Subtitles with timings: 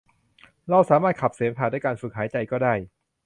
[0.69, 2.73] เราสามารถขับเสมหะด้วยการฝึกหายใจก็ได้